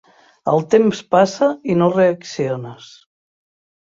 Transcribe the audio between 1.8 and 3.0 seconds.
no reacciones.